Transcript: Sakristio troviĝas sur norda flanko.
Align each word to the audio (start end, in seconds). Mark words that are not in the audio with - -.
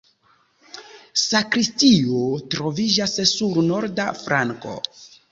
Sakristio 1.23 2.21
troviĝas 2.55 3.13
sur 3.33 3.59
norda 3.67 4.07
flanko. 4.23 4.73